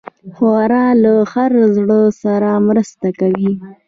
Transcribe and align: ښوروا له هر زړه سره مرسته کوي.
ښوروا 0.35 0.87
له 1.03 1.13
هر 1.31 1.51
زړه 1.75 1.99
سره 2.21 2.49
مرسته 2.67 3.07
کوي. 3.19 3.53